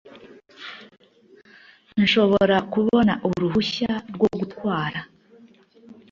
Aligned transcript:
Nshobora 2.01 2.57
kubona 2.73 3.13
uruhushya 3.27 3.91
rwo 4.13 4.29
gutwara 4.39 4.99